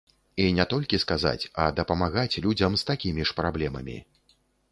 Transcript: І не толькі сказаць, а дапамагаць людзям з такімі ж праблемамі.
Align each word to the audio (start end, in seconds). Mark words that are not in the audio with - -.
І 0.43 0.45
не 0.59 0.63
толькі 0.71 0.99
сказаць, 1.03 1.49
а 1.65 1.67
дапамагаць 1.81 2.39
людзям 2.47 2.79
з 2.83 2.89
такімі 2.91 3.27
ж 3.31 3.37
праблемамі. 3.43 3.97